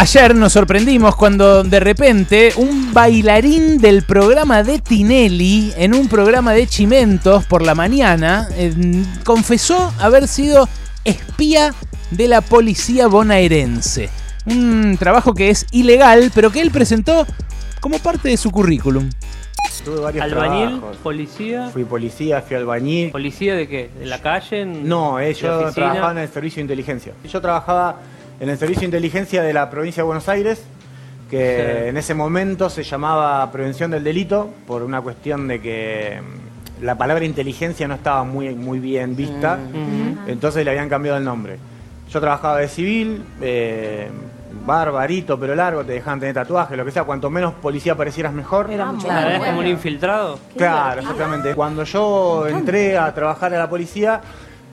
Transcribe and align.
Ayer 0.00 0.32
nos 0.36 0.52
sorprendimos 0.52 1.16
cuando 1.16 1.64
de 1.64 1.80
repente 1.80 2.52
un 2.56 2.94
bailarín 2.94 3.78
del 3.78 4.02
programa 4.04 4.62
de 4.62 4.78
Tinelli, 4.78 5.72
en 5.76 5.92
un 5.92 6.06
programa 6.08 6.52
de 6.52 6.68
Chimentos 6.68 7.44
por 7.46 7.62
la 7.62 7.74
mañana, 7.74 8.46
eh, 8.52 8.72
confesó 9.24 9.92
haber 9.98 10.28
sido 10.28 10.68
espía 11.04 11.74
de 12.12 12.28
la 12.28 12.42
policía 12.42 13.08
bonaerense. 13.08 14.08
Un 14.46 14.96
trabajo 15.00 15.34
que 15.34 15.50
es 15.50 15.66
ilegal, 15.72 16.30
pero 16.32 16.52
que 16.52 16.60
él 16.60 16.70
presentó 16.70 17.26
como 17.80 17.98
parte 17.98 18.28
de 18.28 18.36
su 18.36 18.52
currículum. 18.52 19.10
Tuve 19.84 19.98
varios 20.00 20.22
Albañil, 20.24 20.68
trabajos. 20.78 20.96
policía. 20.98 21.70
Fui 21.72 21.84
policía, 21.84 22.40
fui 22.42 22.56
albañil. 22.56 23.10
¿Policía 23.10 23.54
de 23.56 23.66
qué? 23.66 23.90
¿De 23.98 24.06
la 24.06 24.20
calle? 24.20 24.60
en- 24.62 24.88
No, 24.88 25.18
eh, 25.18 25.34
yo 25.34 25.70
trabajaba 25.72 26.12
en 26.12 26.18
el 26.18 26.28
servicio 26.28 26.56
de 26.58 26.62
inteligencia. 26.62 27.12
Yo 27.30 27.40
trabajaba 27.40 27.96
en 28.40 28.48
el 28.48 28.58
servicio 28.58 28.80
de 28.82 28.86
inteligencia 28.86 29.42
de 29.42 29.52
la 29.52 29.68
provincia 29.70 30.02
de 30.02 30.06
Buenos 30.06 30.28
Aires, 30.28 30.62
que 31.30 31.80
Sí. 31.84 31.88
en 31.88 31.96
ese 31.96 32.14
momento 32.14 32.70
se 32.70 32.82
llamaba 32.82 33.50
prevención 33.50 33.90
del 33.90 34.04
delito, 34.04 34.50
por 34.66 34.82
una 34.82 35.00
cuestión 35.00 35.46
de 35.48 35.60
que 35.60 36.20
mm, 36.80 36.84
la 36.84 36.94
palabra 36.96 37.24
inteligencia 37.24 37.86
no 37.88 37.94
estaba 37.94 38.24
muy, 38.24 38.54
muy 38.54 38.78
bien 38.78 39.16
vista, 39.16 39.58
Ujú. 39.70 40.30
entonces 40.30 40.64
le 40.64 40.70
habían 40.70 40.88
cambiado 40.88 41.18
el 41.18 41.24
nombre. 41.24 41.58
Yo 42.10 42.20
trabajaba 42.20 42.58
de 42.58 42.68
civil, 42.68 43.22
eh, 43.42 44.08
barbarito, 44.64 45.38
pero 45.38 45.54
largo, 45.54 45.84
te 45.84 45.92
dejaban 45.92 46.20
tener 46.20 46.34
tatuajes, 46.34 46.76
lo 46.76 46.84
que 46.84 46.90
sea, 46.90 47.04
cuanto 47.04 47.28
menos 47.28 47.52
policía 47.54 47.94
parecieras 47.94 48.32
mejor. 48.32 48.70
Era 48.70 48.86
mucho 48.86 49.06
Claro, 49.06 49.44
como 49.44 49.58
un 49.60 49.66
infiltrado. 49.66 50.38
Claro, 50.56 51.00
exactamente. 51.02 51.54
Cuando 51.54 51.84
yo 51.84 52.46
entré 52.48 52.96
a 52.96 53.12
trabajar 53.12 53.52
a 53.54 53.58
la 53.58 53.68
policía, 53.68 54.20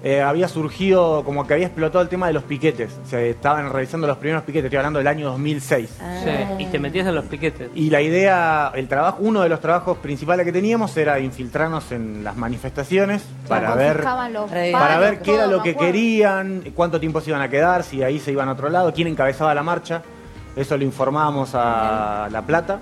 eh, 0.05 0.21
había 0.21 0.47
surgido 0.47 1.23
como 1.25 1.47
que 1.47 1.55
había 1.55 1.65
explotado 1.65 2.03
el 2.03 2.09
tema 2.09 2.27
de 2.27 2.33
los 2.33 2.43
piquetes. 2.43 2.95
Se 3.05 3.31
estaban 3.31 3.73
realizando 3.73 4.05
los 4.05 4.17
primeros 4.17 4.43
piquetes, 4.43 4.65
estoy 4.65 4.77
hablando 4.77 4.99
del 4.99 5.07
año 5.07 5.31
2006. 5.31 5.89
Sí, 6.23 6.29
y 6.59 6.65
te 6.67 6.77
metías 6.77 7.07
en 7.07 7.15
los 7.15 7.25
piquetes. 7.25 7.71
Y 7.73 7.89
la 7.89 8.03
idea, 8.03 8.71
el 8.75 8.87
trabajo, 8.87 9.17
uno 9.21 9.41
de 9.41 9.49
los 9.49 9.59
trabajos 9.61 9.97
principales 9.97 10.45
que 10.45 10.51
teníamos 10.51 10.95
era 10.95 11.19
infiltrarnos 11.19 11.91
en 11.91 12.23
las 12.23 12.37
manifestaciones 12.37 13.23
para 13.47 13.73
ver, 13.73 14.05
los 14.31 14.51
para 14.71 14.99
ver 14.99 15.21
qué 15.21 15.33
era 15.33 15.47
lo 15.47 15.63
que 15.63 15.75
querían, 15.75 16.63
cuánto 16.75 16.99
tiempo 16.99 17.19
se 17.19 17.31
iban 17.31 17.41
a 17.41 17.49
quedar, 17.49 17.81
si 17.81 18.03
ahí 18.03 18.19
se 18.19 18.31
iban 18.31 18.47
a 18.47 18.51
otro 18.51 18.69
lado, 18.69 18.93
quién 18.93 19.07
encabezaba 19.07 19.55
la 19.55 19.63
marcha. 19.63 20.03
Eso 20.55 20.77
lo 20.77 20.83
informábamos 20.83 21.55
a 21.55 22.29
La 22.31 22.43
Plata 22.43 22.79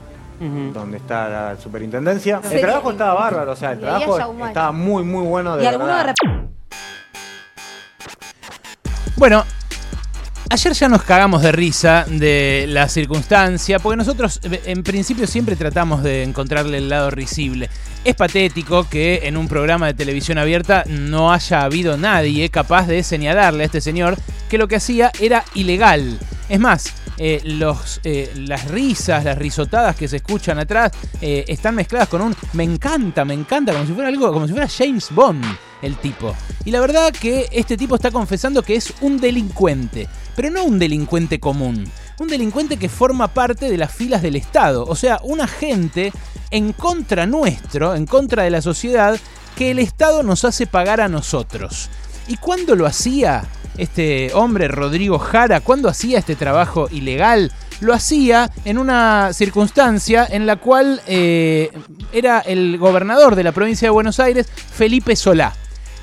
donde 0.74 0.98
está 0.98 1.30
la 1.30 1.56
superintendencia. 1.58 2.42
Sí. 2.44 2.56
El 2.56 2.62
trabajo 2.62 2.92
estaba 2.92 3.14
bárbaro, 3.14 3.54
o 3.54 3.56
sea, 3.56 3.72
el 3.72 3.80
trabajo 3.80 4.20
estaba 4.46 4.74
muy, 4.74 5.04
muy 5.04 5.26
bueno 5.26 5.56
de 5.56 5.64
Y 5.64 5.68
Bueno, 9.16 9.46
ayer 10.50 10.74
ya 10.74 10.90
nos 10.90 11.04
cagamos 11.04 11.42
de 11.44 11.52
risa 11.52 12.06
de 12.10 12.66
la 12.68 12.90
circunstancia, 12.90 13.80
porque 13.80 13.98
nosotros 13.98 14.40
eh, 14.44 14.62
en 14.66 14.84
principio 14.84 15.28
siempre 15.28 15.56
tratamos 15.56 16.04
de 16.04 16.24
encontrarle 16.24 16.80
el 16.80 16.90
lado 16.90 17.12
risible. 17.12 17.70
Es 18.04 18.16
patético 18.16 18.90
que 18.90 19.22
en 19.24 19.38
un 19.38 19.48
programa 19.48 19.88
de 19.88 19.94
televisión 19.94 20.38
abierta 20.38 20.84
no 20.88 21.32
haya 21.32 21.62
habido 21.62 21.96
nadie 21.96 22.50
capaz 22.50 22.88
de 22.88 23.04
señalarle 23.04 23.64
a 23.64 23.66
este 23.68 23.82
señor 23.82 24.18
que 24.50 24.58
lo 24.58 24.68
que 24.68 24.78
hacía 24.78 25.12
era 25.20 25.46
ilegal. 25.54 26.20
Es 26.50 26.60
más, 26.60 26.94
eh, 27.18 27.42
los, 27.44 28.00
eh, 28.04 28.32
las 28.36 28.66
risas, 28.70 29.24
las 29.24 29.38
risotadas 29.38 29.96
que 29.96 30.08
se 30.08 30.18
escuchan 30.18 30.58
atrás 30.58 30.92
eh, 31.22 31.46
están 31.48 31.76
mezcladas 31.76 32.10
con 32.10 32.22
un 32.22 32.36
me 32.54 32.64
encanta, 32.64 33.24
me 33.24 33.34
encanta, 33.34 33.72
como 33.72 33.86
si 33.86 33.94
fuera 33.94 34.10
algo, 34.10 34.32
como 34.34 34.48
si 34.48 34.54
fuera 34.54 34.68
James 34.68 35.10
Bond 35.12 35.44
el 35.82 35.98
tipo. 35.98 36.36
Y 36.66 36.72
la 36.72 36.80
verdad 36.80 37.14
que 37.14 37.48
este 37.52 37.78
tipo 37.78 37.96
está 37.96 38.10
confesando 38.10 38.64
que 38.64 38.76
es 38.76 38.94
un 39.02 39.20
delincuente, 39.20 40.08
pero 40.36 40.50
no 40.50 40.64
un 40.64 40.80
delincuente 40.80 41.40
común. 41.40 41.86
Un 42.20 42.28
delincuente 42.28 42.78
que 42.78 42.90
forma 42.90 43.28
parte 43.28 43.70
de 43.70 43.78
las 43.78 43.94
filas 43.94 44.22
del 44.22 44.36
Estado, 44.36 44.86
o 44.86 44.96
sea, 44.96 45.20
un 45.24 45.42
agente 45.42 46.12
en 46.52 46.74
contra 46.74 47.26
nuestro, 47.26 47.96
en 47.96 48.06
contra 48.06 48.44
de 48.44 48.52
la 48.52 48.62
sociedad, 48.62 49.20
que 49.56 49.72
el 49.72 49.80
Estado 49.80 50.24
nos 50.24 50.46
hace 50.46 50.68
pagar 50.68 51.02
a 51.02 51.10
nosotros. 51.10 51.90
¿Y 52.28 52.38
cuándo 52.38 52.76
lo 52.76 52.86
hacía 52.86 53.44
este 53.78 54.32
hombre, 54.34 54.68
Rodrigo 54.68 55.20
Jara? 55.20 55.62
¿Cuándo 55.62 55.90
hacía 55.90 56.20
este 56.20 56.36
trabajo 56.36 56.88
ilegal? 56.92 57.52
Lo 57.82 57.94
hacía 57.94 58.50
en 58.66 58.78
una 58.78 59.32
circunstancia 59.34 60.26
en 60.30 60.46
la 60.46 60.56
cual 60.56 61.02
eh, 61.08 61.72
era 62.12 62.40
el 62.40 62.78
gobernador 62.78 63.36
de 63.36 63.44
la 63.44 63.52
provincia 63.52 63.88
de 63.88 63.92
Buenos 63.92 64.20
Aires, 64.20 64.48
Felipe 64.48 65.16
Solá. 65.16 65.54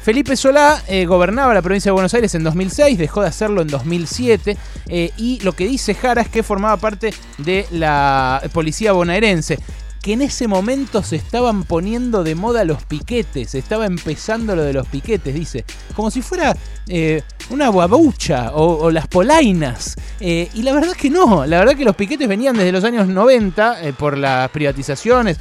Felipe 0.02 0.34
Solá 0.34 0.82
eh, 0.88 1.04
gobernaba 1.04 1.52
la 1.52 1.62
provincia 1.62 1.90
de 1.90 1.94
Buenos 1.94 2.14
Aires 2.14 2.34
en 2.34 2.42
2006, 2.42 2.98
dejó 2.98 3.20
de 3.20 3.28
hacerlo 3.28 3.60
en 3.60 3.68
2007 3.68 4.56
eh, 4.88 5.10
y 5.18 5.40
lo 5.40 5.52
que 5.52 5.66
dice 5.66 5.94
Jara 5.94 6.22
es 6.22 6.28
que 6.28 6.42
formaba 6.42 6.78
parte 6.78 7.12
de 7.38 7.66
la 7.70 8.42
policía 8.52 8.92
bonaerense 8.92 9.58
que 10.02 10.14
en 10.14 10.22
ese 10.22 10.48
momento 10.48 11.02
se 11.02 11.16
estaban 11.16 11.64
poniendo 11.64 12.24
de 12.24 12.34
moda 12.34 12.64
los 12.64 12.82
piquetes, 12.84 13.54
estaba 13.54 13.84
empezando 13.86 14.56
lo 14.56 14.62
de 14.62 14.72
los 14.72 14.86
piquetes, 14.88 15.34
dice, 15.34 15.64
como 15.94 16.10
si 16.10 16.22
fuera 16.22 16.56
eh, 16.88 17.22
una 17.50 17.68
guabucha 17.68 18.52
o, 18.54 18.90
las 18.90 19.06
polainas. 19.08 19.96
Eh, 20.18 20.48
y 20.54 20.62
la 20.62 20.72
verdad 20.72 20.92
que 20.94 21.10
no, 21.10 21.44
la 21.44 21.58
verdad 21.58 21.76
que 21.76 21.84
los 21.84 21.96
piquetes 21.96 22.26
venían 22.28 22.56
desde 22.56 22.72
los 22.72 22.84
años 22.84 23.08
90 23.08 23.82
eh, 23.82 23.92
por 23.92 24.16
las 24.16 24.48
privatizaciones, 24.50 25.38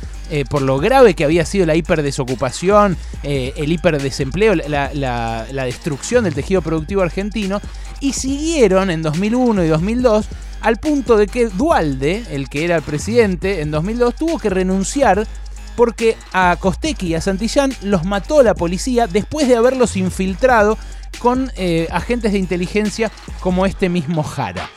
por 0.50 0.62
lo 0.62 0.78
grave 0.78 1.16
que 1.16 1.24
había 1.24 1.44
sido 1.44 1.66
la 1.66 1.75
hiperdesocupación, 1.75 2.98
el 3.24 3.72
hiperdesempleo, 3.72 4.53
la- 4.56 4.92
la 4.94 5.64
destrucción 5.66 6.24
del 6.25 6.36
tejido 6.36 6.62
productivo 6.62 7.02
argentino, 7.02 7.59
y 8.00 8.14
siguieron 8.14 8.92
en 8.92 9.02
2001 9.02 9.64
y 9.64 9.68
2002 9.69 10.28
al 10.62 10.78
punto 10.78 11.18
de 11.18 11.28
que 11.28 11.47
Dualde, 11.47 12.25
el 12.31 12.50
que 12.50 12.66
era 12.66 12.75
el 12.75 12.81
presidente 12.81 13.62
en 13.62 13.72
2002, 13.72 14.16
tuvo 14.16 14.40
que 14.40 14.50
renunciar 14.50 15.28
porque 15.75 16.18
a 16.34 16.58
Costequi 16.59 17.08
y 17.08 17.16
a 17.16 17.22
Santillán 17.22 17.74
los 17.84 18.03
mató 18.03 18.44
la 18.44 18.53
policía 18.53 19.08
después 19.08 19.48
de 19.48 19.56
haberlos 19.56 19.96
infiltrado 19.96 20.78
con 21.19 21.52
eh, 21.56 21.88
agentes 21.92 22.34
de 22.34 22.38
inteligencia 22.38 23.12
como 23.40 23.66
este 23.66 23.88
mismo 23.88 24.24
Jara. 24.24 24.69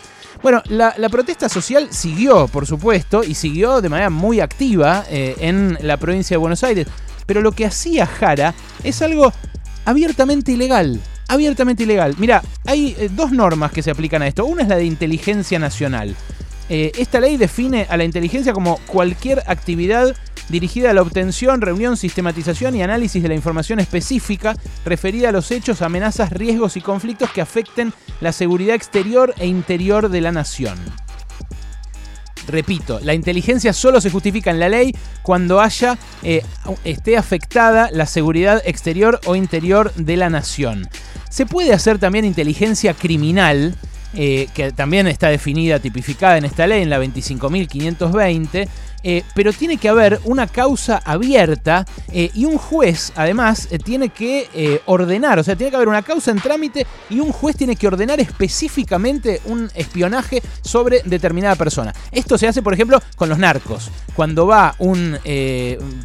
Bueno, 0.42 0.62
la, 0.68 1.08
protesta 1.08 1.48
social 1.48 1.88
siguió, 1.92 2.48
por 2.48 2.66
supuesto, 2.66 3.22
y 3.22 3.34
siguió 3.34 3.80
de 3.80 3.88
manera 3.88 4.10
muy 4.10 4.40
activa 4.40 5.04
eh, 5.08 5.36
en 5.38 5.78
la 5.80 5.96
provincia 5.98 6.34
de 6.34 6.38
Buenos 6.38 6.64
Aires. 6.64 6.88
Pero 7.26 7.40
lo 7.40 7.52
que 7.52 7.66
hacía 7.66 8.06
Jara 8.06 8.54
es 8.82 9.02
algo 9.02 9.32
abiertamente 9.84 10.52
ilegal. 10.52 11.00
Abiertamente 11.32 11.84
ilegal. 11.84 12.14
Mira, 12.18 12.42
hay 12.66 12.94
eh, 12.98 13.08
dos 13.10 13.32
normas 13.32 13.72
que 13.72 13.82
se 13.82 13.90
aplican 13.90 14.20
a 14.20 14.26
esto. 14.26 14.44
Una 14.44 14.64
es 14.64 14.68
la 14.68 14.76
de 14.76 14.84
inteligencia 14.84 15.58
nacional. 15.58 16.14
Eh, 16.68 16.92
esta 16.98 17.20
ley 17.20 17.38
define 17.38 17.86
a 17.88 17.96
la 17.96 18.04
inteligencia 18.04 18.52
como 18.52 18.76
cualquier 18.86 19.42
actividad 19.46 20.14
dirigida 20.50 20.90
a 20.90 20.92
la 20.92 21.00
obtención, 21.00 21.62
reunión, 21.62 21.96
sistematización 21.96 22.76
y 22.76 22.82
análisis 22.82 23.22
de 23.22 23.30
la 23.30 23.34
información 23.34 23.80
específica 23.80 24.54
referida 24.84 25.30
a 25.30 25.32
los 25.32 25.50
hechos, 25.50 25.80
amenazas, 25.80 26.30
riesgos 26.32 26.76
y 26.76 26.82
conflictos 26.82 27.30
que 27.30 27.40
afecten 27.40 27.94
la 28.20 28.32
seguridad 28.32 28.74
exterior 28.74 29.34
e 29.38 29.46
interior 29.46 30.10
de 30.10 30.20
la 30.20 30.32
nación. 30.32 30.78
Repito, 32.46 33.00
la 33.00 33.14
inteligencia 33.14 33.72
solo 33.72 34.02
se 34.02 34.10
justifica 34.10 34.50
en 34.50 34.60
la 34.60 34.68
ley 34.68 34.94
cuando 35.22 35.62
haya 35.62 35.96
eh, 36.22 36.42
esté 36.84 37.16
afectada 37.16 37.88
la 37.90 38.04
seguridad 38.04 38.60
exterior 38.66 39.18
o 39.24 39.34
interior 39.34 39.94
de 39.94 40.18
la 40.18 40.28
nación. 40.28 40.86
Se 41.32 41.46
puede 41.46 41.72
hacer 41.72 41.98
también 41.98 42.26
inteligencia 42.26 42.92
criminal, 42.92 43.74
eh, 44.12 44.48
que 44.52 44.70
también 44.70 45.06
está 45.06 45.30
definida, 45.30 45.78
tipificada 45.78 46.36
en 46.36 46.44
esta 46.44 46.66
ley, 46.66 46.82
en 46.82 46.90
la 46.90 47.00
25.520, 47.00 48.68
eh, 49.02 49.22
pero 49.34 49.52
tiene 49.52 49.76
que 49.76 49.88
haber 49.88 50.20
una 50.24 50.46
causa 50.46 51.00
abierta 51.04 51.86
eh, 52.12 52.30
y 52.34 52.44
un 52.44 52.58
juez, 52.58 53.12
además, 53.16 53.68
eh, 53.70 53.78
tiene 53.78 54.10
que 54.10 54.80
ordenar, 54.86 55.38
o 55.38 55.44
sea, 55.44 55.56
tiene 55.56 55.70
que 55.70 55.76
haber 55.76 55.88
una 55.88 56.02
causa 56.02 56.30
en 56.30 56.40
trámite 56.40 56.86
y 57.10 57.20
un 57.20 57.32
juez 57.32 57.56
tiene 57.56 57.76
que 57.76 57.86
ordenar 57.86 58.20
específicamente 58.20 59.40
un 59.46 59.70
espionaje 59.74 60.42
sobre 60.62 61.02
determinada 61.04 61.56
persona. 61.56 61.94
Esto 62.10 62.38
se 62.38 62.46
hace, 62.46 62.62
por 62.62 62.74
ejemplo, 62.74 63.00
con 63.16 63.28
los 63.28 63.38
narcos. 63.38 63.90
Cuando 64.14 64.46
va 64.46 64.74
un 64.78 65.18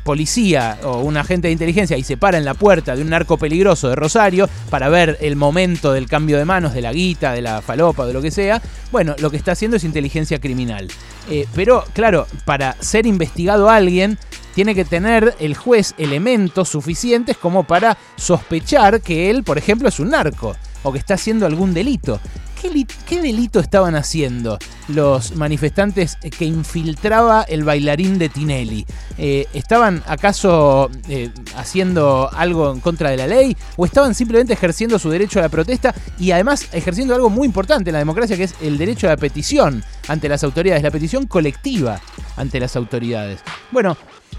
policía 0.04 0.80
o 0.84 1.02
un 1.02 1.18
agente 1.18 1.48
de 1.48 1.52
inteligencia 1.54 1.98
y 1.98 2.04
se 2.04 2.18
para 2.18 2.38
en 2.38 2.46
la 2.46 2.54
puerta 2.54 2.96
de 2.96 3.02
un 3.02 3.10
narco 3.10 3.38
peligroso 3.38 3.90
de 3.90 3.96
Rosario 3.96 4.50
para 4.70 4.90
ver 4.90 5.18
el 5.22 5.36
momento 5.36 5.94
del 5.94 6.08
cambio 6.08 6.38
de 6.38 6.46
manos, 6.46 6.74
de 6.74 6.82
la 6.82 6.94
guita, 6.94 7.34
de 7.34 7.42
la 7.42 7.62
falopa, 7.62 8.06
de 8.06 8.14
lo 8.14 8.22
que 8.22 8.32
sea, 8.32 8.62
bueno, 8.92 9.16
lo 9.20 9.30
que 9.30 9.38
está 9.38 9.52
haciendo 9.52 9.78
es 9.78 9.84
inteligencia 9.84 10.40
criminal. 10.40 10.88
Eh, 11.30 11.48
pero, 11.54 11.84
claro, 11.94 12.28
para 12.46 12.76
ser 12.82 13.06
investigado 13.06 13.70
alguien, 13.70 14.18
tiene 14.56 14.74
que 14.74 14.86
tener 14.86 15.36
el 15.40 15.56
juez 15.56 15.94
elementos 15.98 16.70
suficientes 16.70 17.38
como 17.38 17.66
para 17.66 17.98
sospechar 18.16 19.02
que 19.02 19.30
él, 19.30 19.44
por 19.44 19.58
ejemplo, 19.58 19.90
es 19.90 20.00
un 20.00 20.10
narco 20.10 20.56
o 20.84 20.92
que 20.92 21.00
está 21.00 21.16
haciendo 21.16 21.46
algún 21.46 21.74
delito. 21.74 22.20
¿Qué, 22.62 22.70
li- 22.70 22.88
qué 23.08 23.22
delito 23.22 23.60
estaban 23.60 23.96
haciendo 23.96 24.58
los 24.88 25.36
manifestantes 25.36 26.18
que 26.38 26.46
infiltraba 26.46 27.44
el 27.44 27.64
bailarín 27.64 28.18
de 28.18 28.30
Tinelli? 28.30 28.86
Eh, 29.18 29.48
¿Estaban 29.54 30.04
acaso 30.08 30.90
eh, 31.10 31.30
haciendo 31.56 32.30
algo 32.34 32.72
en 32.72 32.80
contra 32.80 33.10
de 33.10 33.18
la 33.18 33.28
ley? 33.28 33.56
¿O 33.76 33.86
estaban 33.86 34.16
simplemente 34.16 34.54
ejerciendo 34.54 35.00
su 35.00 35.10
derecho 35.10 35.40
a 35.40 35.44
la 35.44 35.50
protesta 35.50 35.94
y 36.20 36.32
además 36.32 36.68
ejerciendo 36.72 37.16
algo 37.16 37.30
muy 37.30 37.46
importante 37.46 37.90
en 37.90 37.94
la 37.94 38.00
democracia 38.00 38.38
que 38.38 38.44
es 38.44 38.56
el 38.62 38.78
derecho 38.78 39.08
a 39.08 39.12
la 39.12 39.18
petición 39.18 39.84
ante 40.08 40.30
las 40.30 40.44
autoridades, 40.44 40.84
la 40.84 40.92
petición 40.92 41.28
colectiva 41.28 42.00
ante 42.36 42.60
las 42.60 42.76
autoridades? 42.76 43.40
Bueno, 43.72 43.98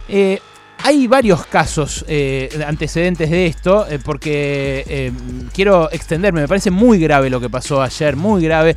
eh, 0.09 0.41
hay 0.83 1.07
varios 1.07 1.47
casos 1.47 2.05
eh, 2.09 2.65
antecedentes 2.67 3.31
de 3.31 3.47
esto, 3.47 3.87
eh, 3.89 3.99
porque 4.03 4.85
eh, 4.89 5.13
quiero 5.53 5.91
extenderme, 5.91 6.43
me 6.43 6.49
parece 6.49 6.71
muy 6.71 6.99
grave 6.99 7.31
lo 7.31 7.41
que 7.41 7.51
pasó 7.51 7.83
ayer, 7.83 8.17
muy 8.17 8.43
grave. 8.43 8.77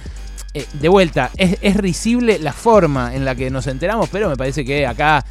De 0.74 0.89
vuelta, 0.89 1.31
es, 1.38 1.77
risible 1.77 2.38
la 2.38 2.51
forma 2.51 3.15
en 3.15 3.24
la 3.24 3.36
que 3.36 3.50
nos 3.50 3.68
enteramos, 3.68 4.09
pero 4.09 4.27
me 4.27 4.36
parece 4.36 4.65
que 4.65 4.86
acá 4.86 5.24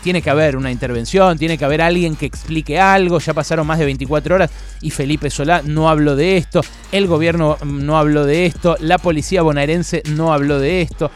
tiene 0.00 0.22
que 0.22 0.30
haber 0.30 0.56
una 0.56 0.70
intervención, 0.70 1.36
tiene 1.36 1.58
que 1.58 1.64
haber 1.64 1.82
alguien 1.82 2.14
que 2.14 2.26
explique 2.26 2.78
algo. 2.78 3.18
Ya 3.18 3.34
pasaron 3.34 3.66
más 3.66 3.80
de 3.80 3.84
24 3.86 4.32
horas 4.32 4.52
y 4.80 4.90
Felipe 4.90 5.28
Solá 5.28 5.60
no 5.64 5.88
habló 5.88 6.14
de 6.14 6.36
esto, 6.36 6.60
el 6.92 7.08
gobierno 7.08 7.58
mm, 7.60 7.84
no 7.84 7.98
habló 7.98 8.24
de 8.24 8.46
esto, 8.46 8.76
la 8.78 8.98
policía 8.98 9.42
bonaerense 9.42 10.04
no 10.10 10.32
habló 10.32 10.60
de 10.60 10.82
esto. 10.82 11.10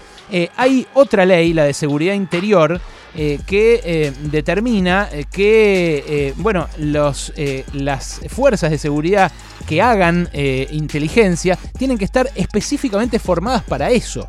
Hay 0.56 0.88
otra 0.94 1.24
ley, 1.24 1.52
la 1.52 1.62
de 1.62 1.74
seguridad 1.74 2.14
interior, 2.14 2.80
eh, 3.14 3.40
que 3.46 3.80
eh, 3.84 4.12
determina 4.30 5.08
eh, 5.10 5.24
que 5.30 6.34
bueno, 6.36 6.68
los, 6.78 7.32
las 7.72 8.20
fuerzas 8.28 8.70
de 8.70 8.78
seguridad 8.78 9.32
que 9.66 9.80
hagan 9.82 10.28
inteligencia 10.70 11.58
tienen 11.78 11.98
que 11.98 12.04
estar 12.04 12.30
específicamente 12.34 13.18
formadas 13.18 13.62
para 13.64 13.90
eso. 13.90 14.28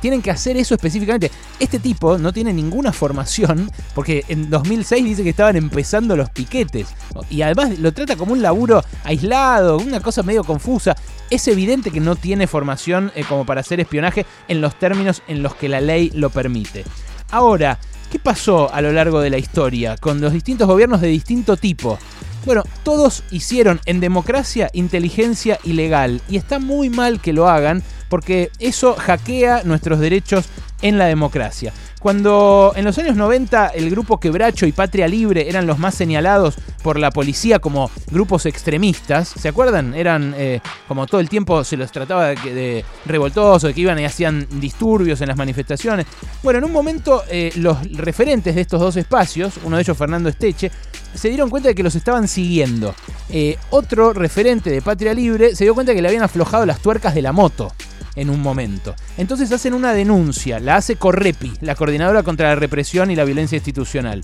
Tienen 0.00 0.22
que 0.22 0.30
hacer 0.30 0.56
eso 0.56 0.74
específicamente. 0.74 1.30
Este 1.58 1.78
tipo 1.78 2.18
no 2.18 2.32
tiene 2.32 2.52
ninguna 2.52 2.92
formación 2.92 3.70
porque 3.94 4.24
en 4.28 4.50
2006 4.50 5.04
dice 5.04 5.22
que 5.22 5.30
estaban 5.30 5.56
empezando 5.56 6.16
los 6.16 6.30
piquetes. 6.30 6.88
Y 7.30 7.42
además 7.42 7.78
lo 7.78 7.92
trata 7.92 8.16
como 8.16 8.32
un 8.32 8.42
laburo 8.42 8.84
aislado, 9.04 9.78
una 9.78 10.00
cosa 10.00 10.22
medio 10.22 10.44
confusa. 10.44 10.94
Es 11.30 11.48
evidente 11.48 11.90
que 11.90 12.00
no 12.00 12.14
tiene 12.14 12.46
formación 12.46 13.10
como 13.28 13.46
para 13.46 13.62
hacer 13.62 13.80
espionaje 13.80 14.26
en 14.48 14.60
los 14.60 14.78
términos 14.78 15.22
en 15.26 15.42
los 15.42 15.54
que 15.54 15.68
la 15.68 15.80
ley 15.80 16.10
lo 16.14 16.30
permite. 16.30 16.84
Ahora, 17.30 17.78
¿qué 18.10 18.18
pasó 18.18 18.72
a 18.72 18.80
lo 18.80 18.92
largo 18.92 19.20
de 19.20 19.30
la 19.30 19.38
historia 19.38 19.96
con 19.96 20.20
los 20.20 20.32
distintos 20.32 20.66
gobiernos 20.66 21.00
de 21.00 21.08
distinto 21.08 21.56
tipo? 21.56 21.98
Bueno, 22.44 22.62
todos 22.84 23.24
hicieron 23.32 23.80
en 23.86 23.98
democracia 23.98 24.70
inteligencia 24.72 25.58
ilegal 25.64 26.20
y 26.28 26.36
está 26.36 26.60
muy 26.60 26.90
mal 26.90 27.20
que 27.20 27.32
lo 27.32 27.48
hagan 27.48 27.82
porque 28.08 28.50
eso 28.60 28.94
hackea 28.94 29.62
nuestros 29.64 29.98
derechos 29.98 30.46
en 30.82 30.98
la 30.98 31.06
democracia. 31.06 31.72
Cuando 32.00 32.72
en 32.76 32.84
los 32.84 32.96
años 32.98 33.16
90 33.16 33.68
el 33.68 33.90
grupo 33.90 34.20
Quebracho 34.20 34.66
y 34.66 34.72
Patria 34.72 35.08
Libre 35.08 35.48
eran 35.48 35.66
los 35.66 35.78
más 35.78 35.94
señalados 35.94 36.56
por 36.82 36.98
la 36.98 37.10
policía 37.10 37.58
como 37.58 37.90
grupos 38.10 38.46
extremistas, 38.46 39.28
¿se 39.28 39.48
acuerdan? 39.48 39.94
Eran 39.94 40.34
eh, 40.36 40.60
como 40.86 41.06
todo 41.06 41.20
el 41.20 41.28
tiempo 41.28 41.64
se 41.64 41.76
los 41.76 41.90
trataba 41.90 42.26
de, 42.28 42.54
de 42.54 42.84
revoltosos, 43.06 43.68
de 43.68 43.74
que 43.74 43.80
iban 43.80 43.98
y 43.98 44.04
hacían 44.04 44.46
disturbios 44.60 45.20
en 45.20 45.28
las 45.28 45.36
manifestaciones. 45.36 46.06
Bueno, 46.42 46.58
en 46.58 46.64
un 46.64 46.72
momento 46.72 47.24
eh, 47.28 47.50
los 47.56 47.78
referentes 47.92 48.54
de 48.54 48.60
estos 48.60 48.80
dos 48.80 48.96
espacios, 48.96 49.54
uno 49.64 49.76
de 49.76 49.82
ellos 49.82 49.96
Fernando 49.96 50.28
Esteche, 50.28 50.70
se 51.14 51.28
dieron 51.28 51.50
cuenta 51.50 51.70
de 51.70 51.74
que 51.74 51.82
los 51.82 51.94
estaban 51.94 52.28
siguiendo. 52.28 52.94
Eh, 53.30 53.56
otro 53.70 54.12
referente 54.12 54.70
de 54.70 54.82
Patria 54.82 55.14
Libre 55.14 55.56
se 55.56 55.64
dio 55.64 55.74
cuenta 55.74 55.94
que 55.94 56.02
le 56.02 56.08
habían 56.08 56.22
aflojado 56.22 56.66
las 56.66 56.78
tuercas 56.80 57.14
de 57.14 57.22
la 57.22 57.32
moto 57.32 57.72
en 58.16 58.30
un 58.30 58.40
momento. 58.40 58.94
Entonces 59.16 59.52
hacen 59.52 59.74
una 59.74 59.92
denuncia, 59.92 60.58
la 60.58 60.76
hace 60.76 60.96
Correpi, 60.96 61.52
la 61.60 61.74
Coordinadora 61.74 62.22
contra 62.22 62.48
la 62.48 62.56
Represión 62.56 63.10
y 63.10 63.16
la 63.16 63.24
Violencia 63.24 63.56
Institucional. 63.56 64.22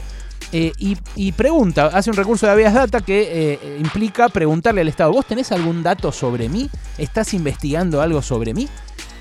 Eh, 0.55 0.73
y, 0.77 1.33
pregunta, 1.33 1.87
hace 1.87 2.11
un 2.11 2.17
recurso 2.17 2.45
de 2.45 2.53
habeas 2.53 2.75
data 2.75 3.01
que 3.01 3.55
eh, 3.55 3.79
implica 3.79 4.29
preguntarle 4.29 4.83
al 4.83 4.89
Estado, 4.89 5.11
¿vos 5.11 5.25
tenés 5.25 5.51
algún 5.51 5.83
dato 5.83 6.13
sobre 6.13 6.49
mí? 6.51 6.69
¿Estás 6.99 7.33
investigando 7.33 8.03
algo 8.03 8.21
sobre 8.21 8.53
mí? 8.53 8.69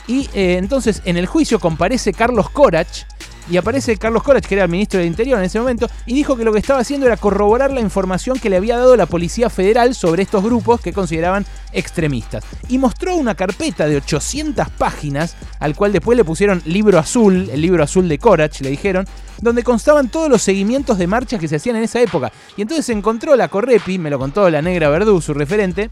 Y 0.07 0.29
eh, 0.33 0.57
entonces 0.57 1.01
en 1.05 1.15
el 1.15 1.27
juicio 1.27 1.59
comparece 1.59 2.11
Carlos 2.11 2.49
Corach, 2.49 3.05
y 3.49 3.57
aparece 3.57 3.97
Carlos 3.97 4.23
Corach, 4.23 4.45
que 4.45 4.55
era 4.55 4.65
el 4.65 4.69
ministro 4.69 4.99
del 4.99 5.07
Interior 5.07 5.39
en 5.39 5.45
ese 5.45 5.59
momento, 5.59 5.89
y 6.05 6.13
dijo 6.13 6.35
que 6.35 6.43
lo 6.43 6.53
que 6.53 6.59
estaba 6.59 6.79
haciendo 6.79 7.05
era 7.05 7.17
corroborar 7.17 7.71
la 7.71 7.81
información 7.81 8.39
que 8.39 8.49
le 8.49 8.57
había 8.57 8.77
dado 8.77 8.95
la 8.95 9.05
Policía 9.05 9.49
Federal 9.49 9.95
sobre 9.95 10.23
estos 10.23 10.43
grupos 10.43 10.81
que 10.81 10.93
consideraban 10.93 11.45
extremistas. 11.71 12.43
Y 12.69 12.77
mostró 12.77 13.15
una 13.15 13.35
carpeta 13.35 13.87
de 13.87 13.97
800 13.97 14.69
páginas, 14.69 15.35
al 15.59 15.75
cual 15.75 15.91
después 15.91 16.17
le 16.17 16.23
pusieron 16.23 16.61
libro 16.65 16.99
azul, 16.99 17.49
el 17.51 17.61
libro 17.61 17.83
azul 17.83 18.07
de 18.07 18.17
Corach, 18.17 18.61
le 18.61 18.69
dijeron, 18.69 19.05
donde 19.41 19.63
constaban 19.63 20.09
todos 20.09 20.29
los 20.29 20.41
seguimientos 20.41 20.97
de 20.97 21.07
marchas 21.07 21.39
que 21.39 21.47
se 21.47 21.55
hacían 21.57 21.75
en 21.75 21.83
esa 21.83 21.99
época. 21.99 22.31
Y 22.55 22.61
entonces 22.61 22.87
encontró 22.89 23.35
la 23.35 23.47
Correpi, 23.47 23.97
me 23.97 24.09
lo 24.09 24.19
contó 24.19 24.49
la 24.49 24.61
negra 24.61 24.89
Verdú, 24.89 25.19
su 25.19 25.33
referente, 25.33 25.89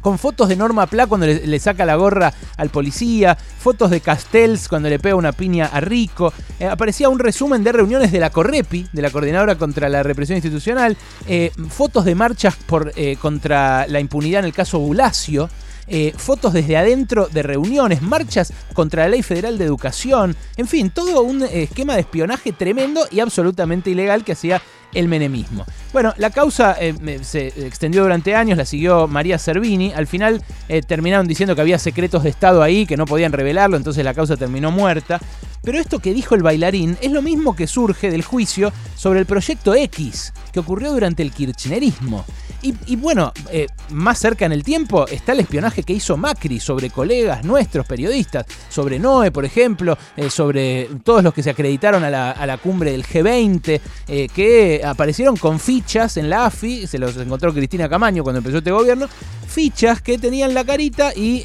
con 0.00 0.18
fotos 0.18 0.48
de 0.48 0.56
Norma 0.56 0.86
Pla 0.86 1.06
cuando 1.06 1.26
le, 1.26 1.58
saca 1.58 1.84
la 1.84 1.96
gorra 1.96 2.32
al 2.56 2.70
policía, 2.70 3.36
fotos 3.36 3.90
de 3.90 4.00
Castells 4.00 4.68
cuando 4.68 4.88
le 4.88 4.98
pega 4.98 5.14
una 5.14 5.32
piña 5.32 5.66
a 5.66 5.80
Rico. 5.80 6.32
Eh, 6.58 6.66
aparecía 6.66 7.08
un 7.08 7.18
resumen 7.18 7.62
de 7.64 7.72
reuniones 7.72 8.12
de 8.12 8.20
la 8.20 8.30
Correpi, 8.30 8.86
de 8.92 9.02
la 9.02 9.10
Coordinadora 9.10 9.56
contra 9.56 9.88
la 9.88 10.02
Represión 10.02 10.36
Institucional, 10.36 10.96
eh, 11.26 11.52
fotos 11.68 12.04
de 12.04 12.14
marchas 12.14 12.56
por, 12.56 12.92
eh, 12.96 13.16
contra 13.20 13.86
la 13.86 14.00
impunidad 14.00 14.40
en 14.40 14.46
el 14.46 14.52
caso 14.52 14.78
Bulacio. 14.78 15.48
Eh, 15.90 16.14
fotos 16.16 16.52
desde 16.52 16.76
adentro 16.76 17.28
de 17.28 17.42
reuniones, 17.42 18.00
marchas 18.00 18.52
contra 18.72 19.02
la 19.02 19.10
ley 19.10 19.22
federal 19.22 19.58
de 19.58 19.64
educación, 19.64 20.36
en 20.56 20.66
fin, 20.66 20.90
todo 20.90 21.22
un 21.22 21.42
esquema 21.42 21.94
de 21.94 22.00
espionaje 22.00 22.52
tremendo 22.52 23.06
y 23.10 23.20
absolutamente 23.20 23.90
ilegal 23.90 24.24
que 24.24 24.32
hacía 24.32 24.62
el 24.94 25.08
menemismo. 25.08 25.64
Bueno, 25.92 26.14
la 26.16 26.30
causa 26.30 26.76
eh, 26.80 27.20
se 27.22 27.48
extendió 27.66 28.02
durante 28.02 28.34
años, 28.34 28.58
la 28.58 28.64
siguió 28.64 29.06
María 29.06 29.38
Servini. 29.38 29.92
Al 29.92 30.06
final 30.06 30.42
eh, 30.68 30.82
terminaron 30.82 31.26
diciendo 31.26 31.54
que 31.54 31.60
había 31.60 31.78
secretos 31.78 32.22
de 32.22 32.30
Estado 32.30 32.62
ahí, 32.62 32.86
que 32.86 32.96
no 32.96 33.04
podían 33.04 33.32
revelarlo, 33.32 33.76
entonces 33.76 34.04
la 34.04 34.14
causa 34.14 34.36
terminó 34.36 34.70
muerta. 34.70 35.20
Pero 35.62 35.78
esto 35.78 35.98
que 35.98 36.14
dijo 36.14 36.34
el 36.34 36.42
bailarín 36.42 36.96
es 37.02 37.12
lo 37.12 37.20
mismo 37.20 37.54
que 37.54 37.66
surge 37.66 38.10
del 38.10 38.22
juicio 38.22 38.72
sobre 38.96 39.20
el 39.20 39.26
proyecto 39.26 39.74
X, 39.74 40.32
que 40.52 40.60
ocurrió 40.60 40.92
durante 40.92 41.22
el 41.22 41.32
kirchnerismo. 41.32 42.24
Y, 42.62 42.96
bueno, 42.96 43.32
eh, 43.50 43.68
más 43.90 44.18
cerca 44.18 44.44
en 44.44 44.52
el 44.52 44.62
tiempo 44.62 45.06
está 45.08 45.32
el 45.32 45.40
espionaje 45.40 45.82
que 45.82 45.94
hizo 45.94 46.18
Macri 46.18 46.60
sobre 46.60 46.90
colegas 46.90 47.42
nuestros, 47.42 47.86
periodistas, 47.86 48.44
sobre 48.68 48.98
Noé, 48.98 49.30
por 49.30 49.46
ejemplo, 49.46 49.96
eh, 50.14 50.28
sobre 50.28 50.88
todos 51.02 51.24
los 51.24 51.32
que 51.32 51.42
se 51.42 51.50
acreditaron 51.50 52.04
a 52.04 52.10
la, 52.10 52.32
a 52.32 52.46
la 52.46 52.58
cumbre 52.58 52.92
del 52.92 53.06
G20, 53.06 53.80
eh, 54.08 54.28
que 54.34 54.82
aparecieron 54.84 55.38
con 55.38 55.58
fichas 55.58 56.18
en 56.18 56.28
la 56.28 56.46
AFI, 56.46 56.86
se 56.86 56.98
los 56.98 57.16
encontró 57.16 57.54
Cristina 57.54 57.88
Camaño 57.88 58.22
cuando 58.22 58.38
empezó 58.38 58.58
este 58.58 58.72
gobierno, 58.72 59.08
fichas 59.48 60.02
que 60.02 60.18
tenían 60.18 60.52
la 60.52 60.64
carita 60.64 61.14
y 61.14 61.44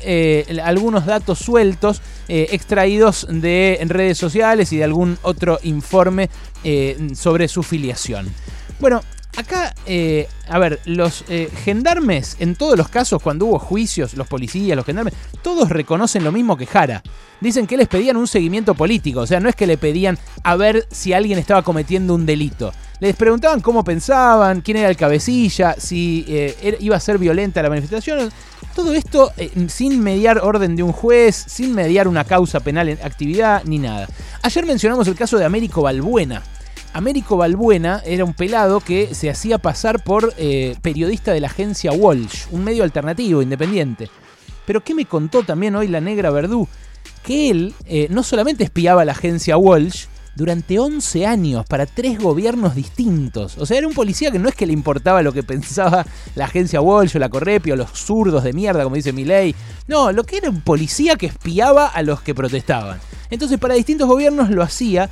algunos 0.61 1.05
datos 1.05 1.39
sueltos 1.39 2.01
extraídos 2.27 3.25
de 3.29 3.79
redes 3.87 4.17
sociales 4.17 4.71
y 4.73 4.77
de 4.77 4.83
algún 4.83 5.17
otro 5.23 5.59
informe 5.63 6.29
sobre 7.15 7.47
su 7.47 7.63
filiación. 7.63 8.31
Bueno, 8.79 9.01
acá, 9.35 9.73
eh, 9.85 10.27
a 10.47 10.59
ver, 10.59 10.79
los 10.85 11.23
eh, 11.29 11.49
gendarmes, 11.63 12.37
en 12.39 12.55
todos 12.55 12.77
los 12.77 12.89
casos, 12.89 13.21
cuando 13.21 13.45
hubo 13.45 13.59
juicios, 13.59 14.15
los 14.15 14.27
policías, 14.27 14.75
los 14.75 14.85
gendarmes, 14.85 15.13
todos 15.41 15.69
reconocen 15.69 16.23
lo 16.23 16.31
mismo 16.31 16.57
que 16.57 16.65
Jara. 16.65 17.03
Dicen 17.41 17.67
que 17.67 17.77
les 17.77 17.87
pedían 17.87 18.17
un 18.17 18.27
seguimiento 18.27 18.75
político, 18.75 19.21
o 19.21 19.27
sea, 19.27 19.39
no 19.39 19.49
es 19.49 19.55
que 19.55 19.67
le 19.67 19.77
pedían 19.77 20.17
a 20.43 20.55
ver 20.55 20.87
si 20.89 21.13
alguien 21.13 21.37
estaba 21.37 21.63
cometiendo 21.63 22.15
un 22.15 22.25
delito. 22.25 22.73
Les 22.99 23.15
preguntaban 23.15 23.59
cómo 23.59 23.83
pensaban, 23.83 24.61
quién 24.61 24.77
era 24.77 24.89
el 24.89 24.95
cabecilla, 24.95 25.75
si 25.77 26.25
eh, 26.27 26.77
iba 26.79 26.95
a 26.95 26.99
ser 26.99 27.17
violenta 27.17 27.61
la 27.61 27.69
manifestación. 27.69 28.31
Todo 28.73 28.93
esto 28.93 29.31
sin 29.67 30.01
mediar 30.01 30.39
orden 30.39 30.75
de 30.75 30.83
un 30.83 30.91
juez, 30.91 31.45
sin 31.47 31.73
mediar 31.73 32.09
una 32.09 32.25
causa 32.25 32.59
penal 32.59 32.89
en 32.89 32.99
actividad, 33.01 33.63
ni 33.63 33.79
nada. 33.79 34.07
Ayer 34.41 34.65
mencionamos 34.65 35.07
el 35.07 35.15
caso 35.15 35.37
de 35.37 35.45
Américo 35.45 35.81
Balbuena. 35.81 36.43
Américo 36.95 37.35
Balbuena 37.35 38.01
era 38.05 38.23
un 38.23 38.33
pelado 38.33 38.79
que 38.79 39.13
se 39.13 39.29
hacía 39.29 39.57
pasar 39.57 40.01
por 40.01 40.33
eh, 40.37 40.77
periodista 40.81 41.33
de 41.33 41.41
la 41.41 41.47
agencia 41.47 41.91
Walsh, 41.91 42.45
un 42.51 42.63
medio 42.63 42.85
alternativo, 42.85 43.41
independiente. 43.41 44.09
Pero 44.65 44.81
¿qué 44.81 44.95
me 44.95 45.03
contó 45.03 45.43
también 45.43 45.75
hoy 45.75 45.89
la 45.89 45.99
negra 45.99 46.29
Verdú? 46.29 46.69
Que 47.21 47.49
él 47.49 47.73
eh, 47.85 48.07
no 48.11 48.23
solamente 48.23 48.63
espiaba 48.63 49.01
a 49.01 49.05
la 49.05 49.11
agencia 49.11 49.57
Walsh, 49.57 50.05
durante 50.35 50.79
11 50.79 51.25
años 51.25 51.65
para 51.65 51.85
tres 51.85 52.17
gobiernos 52.17 52.75
distintos. 52.75 53.57
O 53.57 53.65
sea, 53.65 53.77
era 53.77 53.87
un 53.87 53.93
policía 53.93 54.31
que 54.31 54.39
no 54.39 54.47
es 54.47 54.55
que 54.55 54.65
le 54.65 54.73
importaba 54.73 55.21
lo 55.21 55.33
que 55.33 55.43
pensaba 55.43 56.05
la 56.35 56.45
agencia 56.45 56.79
Walsh 56.81 57.15
o 57.15 57.19
la 57.19 57.29
Correpi 57.29 57.71
o 57.71 57.75
los 57.75 57.91
zurdos 57.91 58.43
de 58.43 58.53
mierda, 58.53 58.83
como 58.83 58.95
dice 58.95 59.13
Milei. 59.13 59.53
No, 59.87 60.13
lo 60.13 60.23
que 60.23 60.37
era 60.37 60.49
un 60.49 60.61
policía 60.61 61.15
que 61.15 61.25
espiaba 61.25 61.87
a 61.87 62.01
los 62.03 62.21
que 62.21 62.35
protestaban. 62.35 62.99
Entonces, 63.29 63.59
para 63.59 63.75
distintos 63.75 64.07
gobiernos 64.07 64.49
lo 64.49 64.61
hacía 64.61 65.09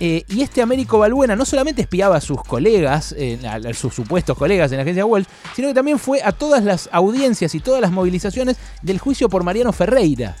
Eh, 0.00 0.24
y 0.28 0.42
este 0.42 0.60
Américo 0.60 0.98
Balbuena 0.98 1.36
no 1.36 1.44
solamente 1.44 1.82
espiaba 1.82 2.16
a 2.16 2.20
sus 2.20 2.42
colegas, 2.42 3.14
eh, 3.16 3.38
a, 3.46 3.72
sus 3.72 3.94
supuestos 3.94 4.36
colegas 4.36 4.72
en 4.72 4.78
la 4.78 4.82
agencia 4.82 5.06
Welch, 5.06 5.28
sino 5.54 5.68
que 5.68 5.74
también 5.74 5.98
fue 6.00 6.20
a 6.22 6.32
todas 6.32 6.64
las 6.64 6.88
audiencias 6.92 7.54
y 7.54 7.60
todas 7.60 7.80
las 7.80 7.92
movilizaciones 7.92 8.56
del 8.82 8.98
juicio 8.98 9.28
por 9.28 9.44
Mariano 9.44 9.72
Ferreira. 9.72 10.36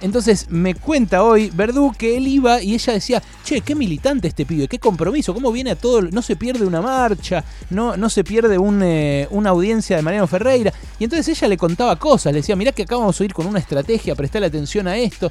Entonces 0.00 0.46
me 0.50 0.74
cuenta 0.74 1.22
hoy 1.22 1.50
Verdú 1.54 1.92
que 1.96 2.16
él 2.16 2.26
iba 2.26 2.62
y 2.62 2.74
ella 2.74 2.92
decía, 2.94 3.22
che, 3.44 3.60
qué 3.60 3.74
militante 3.74 4.28
este 4.28 4.44
pibe, 4.44 4.68
qué 4.68 4.78
compromiso, 4.78 5.32
cómo 5.32 5.52
viene 5.52 5.70
a 5.70 5.76
todo, 5.76 6.02
no 6.02 6.20
se 6.20 6.36
pierde 6.36 6.66
una 6.66 6.82
marcha, 6.82 7.44
no, 7.70 8.10
se 8.10 8.24
pierde 8.24 8.58
eh, 8.82 9.28
una 9.30 9.50
audiencia 9.50 9.96
de 9.96 10.02
Mariano 10.02 10.26
Ferreira. 10.26 10.72
Y 10.98 11.04
entonces 11.04 11.28
ella 11.28 11.48
le 11.48 11.56
contaba 11.56 11.96
cosas, 11.96 12.32
le 12.32 12.40
decía, 12.40 12.56
mirá 12.56 12.72
que 12.72 12.82
acá 12.82 12.96
vamos 12.96 13.18
a 13.20 13.24
ir 13.24 13.32
con 13.32 13.46
una 13.46 13.58
estrategia, 13.58 14.14
prestarle 14.14 14.48
atención 14.48 14.88
a 14.88 14.96
esto. 14.96 15.30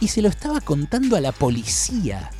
Y 0.00 0.08
se 0.08 0.22
lo 0.22 0.28
estaba 0.28 0.60
contando 0.60 1.16
a 1.16 1.20
la 1.20 1.32
policía. 1.32 2.30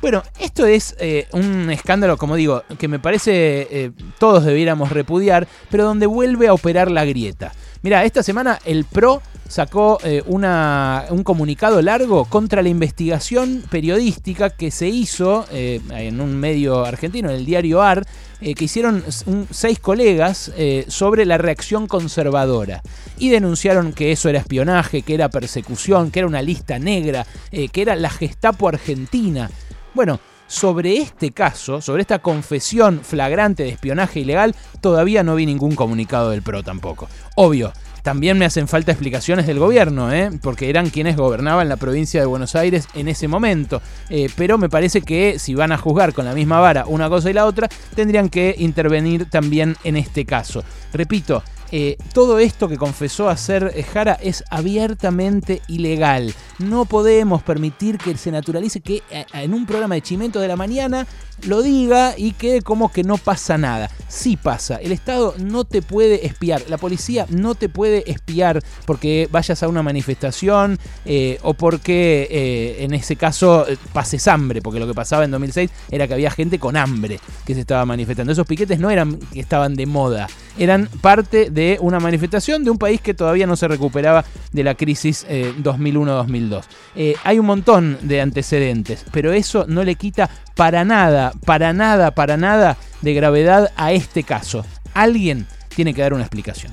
Bueno, 0.00 0.22
esto 0.38 0.64
es 0.64 0.96
eh, 0.98 1.26
un 1.32 1.68
escándalo, 1.68 2.16
como 2.16 2.34
digo, 2.34 2.62
que 2.78 2.88
me 2.88 2.98
parece 2.98 3.68
eh, 3.70 3.90
todos 4.18 4.46
debiéramos 4.46 4.90
repudiar, 4.90 5.46
pero 5.70 5.84
donde 5.84 6.06
vuelve 6.06 6.48
a 6.48 6.54
operar 6.54 6.90
la 6.90 7.04
grieta. 7.04 7.52
Mira, 7.82 8.04
esta 8.04 8.22
semana 8.22 8.58
el 8.64 8.86
PRO 8.86 9.20
sacó 9.46 9.98
eh, 10.02 10.22
una, 10.26 11.04
un 11.10 11.22
comunicado 11.22 11.82
largo 11.82 12.24
contra 12.24 12.62
la 12.62 12.70
investigación 12.70 13.62
periodística 13.70 14.48
que 14.48 14.70
se 14.70 14.88
hizo 14.88 15.44
eh, 15.50 15.80
en 15.90 16.22
un 16.22 16.34
medio 16.34 16.84
argentino, 16.86 17.28
en 17.28 17.36
el 17.36 17.44
diario 17.44 17.82
AR, 17.82 18.06
que 18.40 18.64
hicieron 18.64 19.04
seis 19.50 19.78
colegas 19.80 20.50
sobre 20.88 21.26
la 21.26 21.36
reacción 21.36 21.86
conservadora. 21.86 22.80
Y 23.18 23.28
denunciaron 23.28 23.92
que 23.92 24.12
eso 24.12 24.30
era 24.30 24.38
espionaje, 24.38 25.02
que 25.02 25.12
era 25.12 25.28
persecución, 25.28 26.10
que 26.10 26.20
era 26.20 26.26
una 26.26 26.40
lista 26.40 26.78
negra, 26.78 27.26
que 27.50 27.82
era 27.82 27.96
la 27.96 28.08
Gestapo 28.08 28.66
argentina. 28.66 29.50
Bueno, 29.94 30.20
sobre 30.46 30.96
este 30.98 31.30
caso, 31.30 31.80
sobre 31.80 32.02
esta 32.02 32.18
confesión 32.18 33.00
flagrante 33.02 33.62
de 33.62 33.68
espionaje 33.68 34.20
ilegal, 34.20 34.54
todavía 34.80 35.22
no 35.22 35.36
vi 35.36 35.46
ningún 35.46 35.74
comunicado 35.76 36.30
del 36.30 36.42
PRO 36.42 36.62
tampoco. 36.62 37.08
Obvio, 37.36 37.72
también 38.02 38.38
me 38.38 38.46
hacen 38.46 38.66
falta 38.66 38.92
explicaciones 38.92 39.46
del 39.46 39.58
gobierno, 39.58 40.12
¿eh? 40.12 40.30
porque 40.42 40.70
eran 40.70 40.90
quienes 40.90 41.16
gobernaban 41.16 41.68
la 41.68 41.76
provincia 41.76 42.20
de 42.20 42.26
Buenos 42.26 42.56
Aires 42.56 42.88
en 42.94 43.08
ese 43.08 43.28
momento. 43.28 43.82
Eh, 44.08 44.28
pero 44.36 44.58
me 44.58 44.68
parece 44.68 45.02
que 45.02 45.38
si 45.38 45.54
van 45.54 45.72
a 45.72 45.78
juzgar 45.78 46.12
con 46.14 46.24
la 46.24 46.34
misma 46.34 46.60
vara 46.60 46.84
una 46.86 47.08
cosa 47.08 47.30
y 47.30 47.34
la 47.34 47.46
otra, 47.46 47.68
tendrían 47.94 48.28
que 48.28 48.54
intervenir 48.58 49.28
también 49.28 49.76
en 49.84 49.96
este 49.96 50.24
caso. 50.24 50.64
Repito, 50.92 51.42
eh, 51.72 51.96
todo 52.12 52.38
esto 52.38 52.68
que 52.68 52.78
confesó 52.78 53.28
hacer 53.28 53.72
Jara 53.92 54.14
es 54.14 54.42
abiertamente 54.50 55.62
ilegal. 55.68 56.34
No 56.60 56.84
podemos 56.84 57.42
permitir 57.42 57.98
que 57.98 58.16
se 58.16 58.30
naturalice 58.30 58.80
que 58.80 59.02
eh, 59.10 59.24
en 59.32 59.54
un 59.54 59.66
programa 59.66 59.94
de 59.94 60.02
Chimento 60.02 60.40
de 60.40 60.48
la 60.48 60.56
mañana 60.56 61.06
lo 61.46 61.62
diga 61.62 62.14
y 62.16 62.32
que 62.32 62.62
como 62.62 62.92
que 62.92 63.02
no 63.02 63.16
pasa 63.16 63.58
nada. 63.58 63.90
Sí 64.08 64.36
pasa. 64.36 64.76
El 64.76 64.92
Estado 64.92 65.34
no 65.38 65.64
te 65.64 65.82
puede 65.82 66.26
espiar. 66.26 66.62
La 66.68 66.78
policía 66.78 67.26
no 67.30 67.54
te 67.54 67.68
puede 67.68 68.10
espiar 68.10 68.62
porque 68.86 69.28
vayas 69.30 69.62
a 69.62 69.68
una 69.68 69.82
manifestación 69.82 70.78
eh, 71.04 71.38
o 71.42 71.54
porque 71.54 72.28
eh, 72.30 72.84
en 72.84 72.92
ese 72.92 73.16
caso 73.16 73.66
eh, 73.68 73.76
pases 73.92 74.26
hambre. 74.28 74.60
Porque 74.62 74.80
lo 74.80 74.86
que 74.86 74.94
pasaba 74.94 75.24
en 75.24 75.30
2006 75.30 75.70
era 75.90 76.06
que 76.06 76.14
había 76.14 76.30
gente 76.30 76.58
con 76.58 76.76
hambre 76.76 77.20
que 77.46 77.54
se 77.54 77.60
estaba 77.60 77.84
manifestando. 77.86 78.32
Esos 78.32 78.46
piquetes 78.46 78.78
no 78.78 78.90
eran 78.90 79.16
que 79.32 79.40
estaban 79.40 79.74
de 79.74 79.86
moda. 79.86 80.28
Eran 80.58 80.88
parte 81.00 81.50
de 81.50 81.78
una 81.80 82.00
manifestación 82.00 82.64
de 82.64 82.70
un 82.70 82.78
país 82.78 83.00
que 83.00 83.14
todavía 83.14 83.46
no 83.46 83.56
se 83.56 83.68
recuperaba 83.68 84.24
de 84.52 84.64
la 84.64 84.74
crisis 84.74 85.24
eh, 85.28 85.54
2001-2002. 85.62 86.49
Eh, 86.94 87.14
hay 87.24 87.38
un 87.38 87.46
montón 87.46 87.98
de 88.02 88.20
antecedentes, 88.20 89.04
pero 89.12 89.32
eso 89.32 89.64
no 89.68 89.84
le 89.84 89.94
quita 89.94 90.28
para 90.54 90.84
nada, 90.84 91.32
para 91.46 91.72
nada, 91.72 92.10
para 92.12 92.36
nada 92.36 92.76
de 93.00 93.14
gravedad 93.14 93.72
a 93.76 93.92
este 93.92 94.22
caso. 94.22 94.64
Alguien 94.94 95.46
tiene 95.74 95.94
que 95.94 96.02
dar 96.02 96.12
una 96.14 96.24
explicación. 96.24 96.72